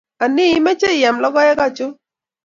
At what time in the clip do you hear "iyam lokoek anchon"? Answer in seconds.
0.97-1.91